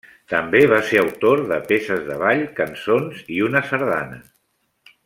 També 0.31 0.61
va 0.71 0.79
ser 0.91 0.99
autor 1.01 1.43
de 1.51 1.59
peces 1.73 2.01
de 2.09 2.17
ball, 2.25 2.43
cançons 2.63 3.23
i 3.37 3.41
una 3.51 3.65
sardana. 3.71 4.23